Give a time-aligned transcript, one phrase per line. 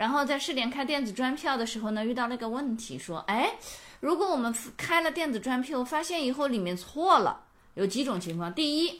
[0.00, 3.52] 然后在试点开电子专票的时候呢，遇到了一个问题，说，哎，
[4.00, 7.42] 如果我们开了电子专票，发现以后里面错了，
[7.74, 8.50] 有几种情况。
[8.54, 8.98] 第一，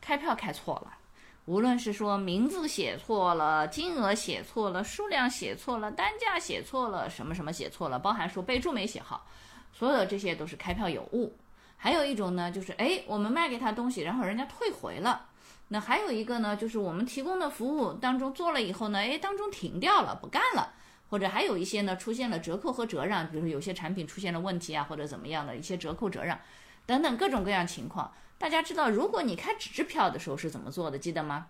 [0.00, 0.96] 开票开错了，
[1.44, 9.26] 无论是说名字写错了、金额写错了、数量写错了、单价写错了、什么什么写错了，包含说备注没写好，
[9.74, 11.36] 所有的这些都是开票有误。
[11.76, 15.26] 还有一种呢，就是哎，我们卖给他东西，然后人家退回了。
[15.68, 20.72] 那还有一个呢，就是我们提供的服务当中做了以后呢，哎，当中停掉了，不干了。
[21.10, 26.38] 或者还有一些呢，出现了折扣和折让，比如有些产品出现了问题啊，或者怎么样的一些折扣折让
[26.84, 28.12] 等等各种各样情况。
[28.36, 30.98] 大家知道，如果你开纸质票的时候是怎么做的？
[30.98, 31.46] 记得吗？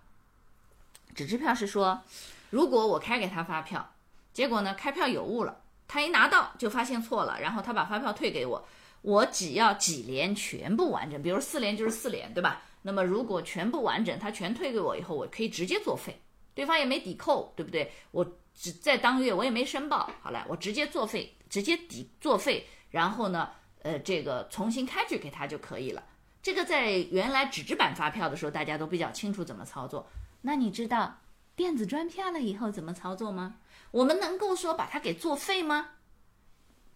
[1.14, 2.02] 纸质票是说，
[2.50, 3.90] 如果我开给他发票，
[4.32, 8.68] 结果呢开票有误了，他一拿到就发现错了，然后他把发票退给我。
[9.02, 12.62] 我只要几联全部完整，比如四联就是四联，对吧？
[12.82, 16.20] 那么如果全部完整，他全退给我以后，我可以直接作废，
[16.54, 17.92] 对方也没抵扣，对不对？
[18.10, 23.50] 我只在当月我也没申报，好了，我直接作废，直接抵作废，然后呢，
[23.82, 26.02] 呃，这个重新开具给他就可以了。
[26.40, 30.08] 这个在原来纸质版发票的时候，大家都比较清楚怎么操作。
[30.42, 31.18] 那你知道
[31.56, 33.56] 电子专票了以后怎么操作吗？
[33.90, 35.90] 我们能够说把它给作废吗？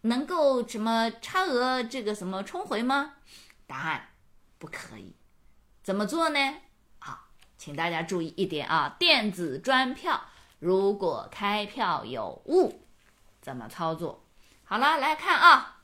[0.03, 3.15] 能够什么差额这个什么冲回吗？
[3.67, 4.09] 答案
[4.59, 5.15] 不可以。
[5.83, 6.39] 怎么做呢？
[6.99, 10.21] 好，请大家注意一点啊，电子专票
[10.59, 12.87] 如果开票有误，
[13.41, 14.25] 怎么操作？
[14.65, 15.83] 好了，来看啊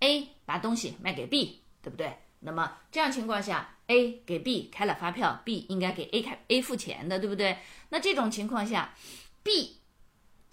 [0.00, 2.18] ，A 把东西卖给 B，对不对？
[2.40, 7.58] 那么这样情况下，A 给 B 开了发票，B 应该给 A 开 A 付钱的，对不对？
[7.90, 8.94] 那这种情况下
[9.42, 9.78] ，B。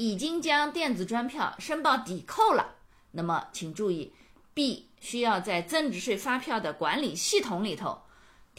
[0.01, 2.75] 已经将电子专票申报抵扣了，
[3.11, 4.13] 那么请注意
[4.53, 8.01] ，B 需要在增值税发票的管理系统里头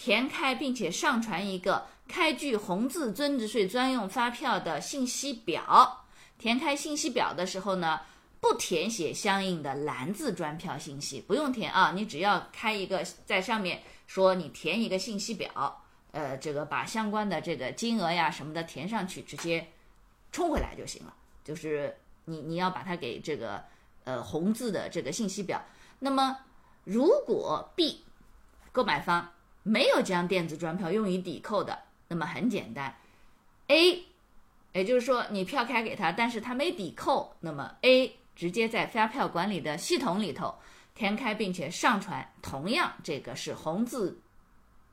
[0.02, 6.06] 填开并且上传一个开具红字增值税专用发票的信息表。
[6.38, 8.00] 填开信息表的时候呢，
[8.40, 19.68] 不填写相应的蓝字专票信息，不用填啊，你只要开一个在上面说你填一个信息表，呃，这个把相关的这个金额呀什么的填上去，直接
[20.32, 21.14] 冲回来就行了。
[21.44, 21.94] 就是
[22.24, 23.62] 你你要把它给这个
[24.04, 25.62] 呃红字的这个信息表。
[25.98, 26.38] 那么
[26.84, 28.02] 如果 B
[28.72, 29.30] 购买方
[29.62, 31.78] 没有将电子专票用于抵扣的，
[32.08, 32.94] 那么很简单
[33.68, 34.04] ，A
[34.72, 40.54] 也就是说你票开给他，但是他没抵扣，那么 A 直接在发票管理的系统里头
[40.94, 44.20] 填开并且上传，同样这个是红字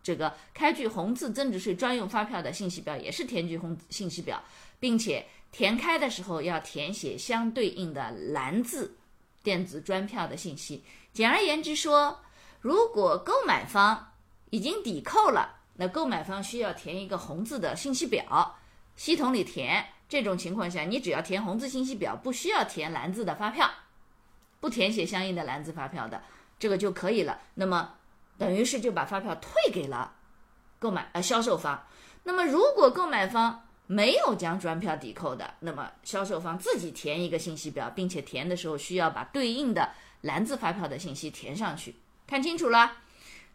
[0.04, 4.42] 这个开具红字增值税专用发票的信息表，也是填具红信息表，
[4.80, 5.26] 并且。
[5.50, 8.94] 填开的时候要填写相对应的蓝字
[9.42, 10.84] 电子专票的信息。
[11.14, 12.20] 简而言之说，
[12.60, 14.12] 如果购买方
[14.50, 18.58] 已经抵扣了，那购买方需要填一个红字的信息表，
[18.96, 19.85] 系统里填。
[20.09, 23.69] 这种情况下，你只要填红字信息表，不需要填蓝字的发票，
[24.62, 26.24] 不填写相应的蓝字发票的
[26.57, 27.41] 这个就可以了。
[27.56, 27.94] 那么
[28.38, 30.13] 等于是就把发票退给了
[30.80, 31.86] 购买呃销售方。
[32.24, 39.91] 那么如果购买方没有将专票抵扣的，那么销售方自己填一个信息表，并且填的时候需要把对应的
[40.22, 41.94] 蓝字发票的信息填上去。
[42.25, 42.94] 看清楚了，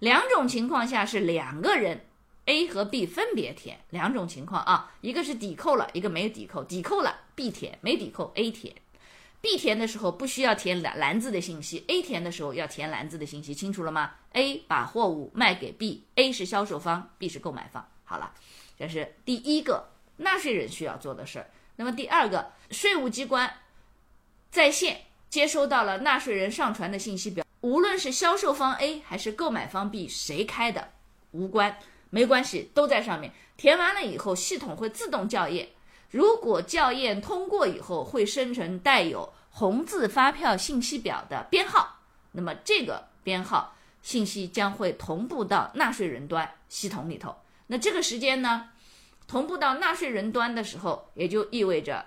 [0.02, 2.04] 两种情况下是两个人
[2.46, 8.74] A 和 B 分别填两种情况啊，一个是抵扣了，一个没有抵扣，抵扣了 B 填，没抵扣 A 填。
[9.40, 17.86] B 填的时候不需要填蓝蓝字的信息，A 填的时候要填蓝字的信息，清楚了吗？A 把货物卖给 B，A 是销售方，B 是购买方。
[18.02, 18.32] 好了，
[18.76, 19.88] 这是第一个。
[20.16, 21.48] 纳税人需要做的事儿。
[21.76, 23.52] 那么第二个，税务机关
[24.50, 30.90] 在线接收到了纳税人上传的信息表，无论是销售方 A 还是购买方 B 谁开的，
[31.30, 31.76] 无关，
[32.10, 33.32] 没关系，都在上面。
[33.56, 35.70] 填完了以后，系统会自动校验。
[36.10, 42.00] 如果校验通过以后，会生成带有红字发票信息表的编号，
[42.32, 47.34] 那么这个编号信息将会同步到纳税人端系统里头。
[47.68, 48.68] 那这个时间呢？
[49.28, 52.04] 同步到纳税人端的时候，也就意味着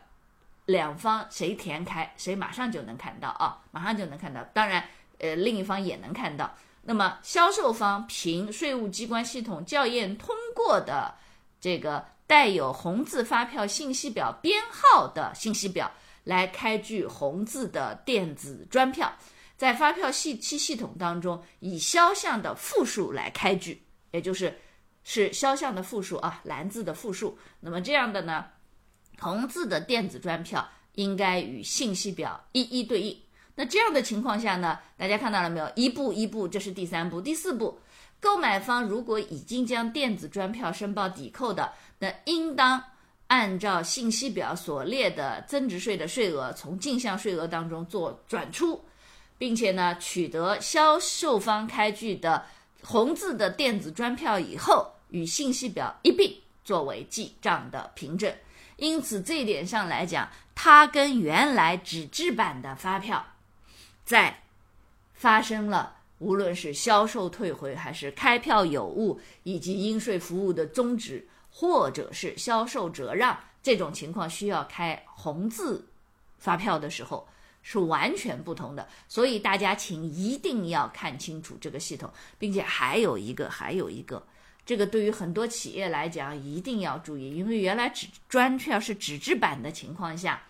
[0.65, 4.43] 两方谁填开，谁马上就能看到啊，马上就能看到。
[4.53, 4.87] 当然，
[5.25, 6.55] 呃，另一方也能看到。
[6.81, 11.15] 那么，销售方凭税务机关系统校验通过的
[11.59, 15.91] 这个带有红字发票信息表编号的信息表
[16.23, 19.11] 来开具红字的电子专票，
[19.57, 23.81] 在发票信息系统当中以销项的复数来开具，
[24.11, 24.55] 也就是
[25.03, 27.37] 是销项的复数啊，蓝字的复数。
[27.59, 28.45] 那么这样的呢，
[29.19, 33.19] 红字的电子专票应该与信息表一一对应。
[33.55, 35.71] 那这样的情况下呢，大家看到了没有？
[35.75, 37.79] 一步一步，这是第三步，第四步。
[38.19, 42.81] 购买方如果已经将电子专票申报抵扣的，那应当
[43.27, 48.83] 按照信息表所列的增值税的税额，从进项税额当中做转出，
[49.37, 52.45] 并且呢，取得销售方开具的
[52.81, 58.33] 红字的电子专票以后，与信息表一并作为记账的凭证。
[58.77, 63.25] 因此，这一点上来讲，它跟原来纸质版的发票
[64.05, 64.43] 在
[65.13, 65.93] 发生了。
[66.19, 75.85] 无论是销售退回，还是开票有误，以及应税服务的终止，或者是销售折让这种情况需要开红字
[76.39, 77.27] 发票的时候，
[77.61, 78.87] 是完全不同的。
[79.09, 82.09] 所以大家请一定要看清楚这个系统，
[82.39, 84.25] 并且还有一个，还有一个，
[84.65, 90.43] 这个对于很多企业来讲一定要注意，因为原来纸专票是纸质版的情况下。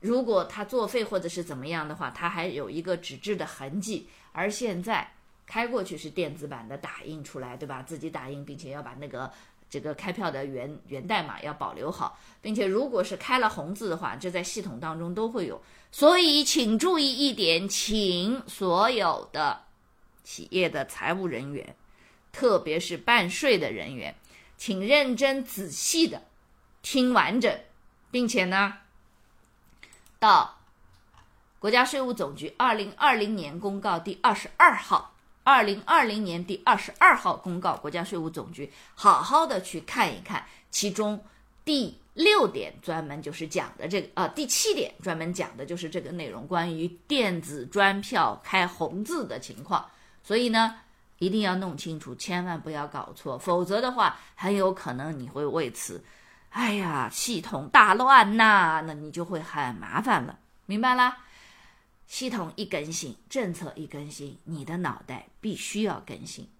[0.00, 5.10] 如果他作废或者是怎么样的话，他还有一个纸质的痕迹，而现在
[5.44, 7.82] 开过去是电子版的打印出来，对吧？
[7.82, 9.28] 自己打印，并且要把那个
[9.68, 15.60] 这个开票的源源代码要保留好，并且如果是开了红字的话，这在系统当中都会有。
[15.90, 19.62] 所以请注意一点，请所有的
[20.22, 21.74] 企业的财务人员，
[22.30, 24.14] 特别是办税的人员，
[24.56, 26.22] 请认真仔细的
[26.82, 27.52] 听完整，
[28.12, 28.74] 并且呢。
[30.18, 30.58] 到
[31.58, 41.22] 国家税务总局二零二零年公告第二十二号，二零二零年第二十二号公告，国家税务总局好好的去看一看，其中
[41.64, 49.84] 第六点专门就是讲的这个，呃，第七点专门讲的就是这个内容，关于电子专票开红字的情况，
[50.22, 50.76] 所以呢，
[51.18, 56.02] 一定要弄清楚，千万不要搞错，否则的话，很有可能你会为此。
[56.50, 61.24] 哎呀，系统大乱呐，那你就会很麻烦了，明白啦？
[62.06, 66.50] 系统一更新，政策一更新，你的脑袋必须要更新。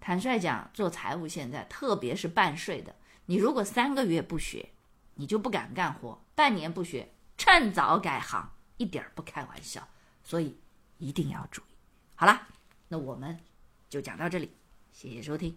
[0.00, 4.70] 坦率讲，做财务现在，特别是办税的，你如果三个月不学，
[5.14, 9.86] 你就不敢干活；半年不学，趁早改行，一点不开玩笑。
[10.24, 10.56] 所以
[10.98, 11.74] 一定要注意。
[12.14, 12.48] 好啦，
[12.88, 13.38] 那我们
[13.90, 14.50] 就讲到这里，
[14.92, 15.56] 谢谢收听。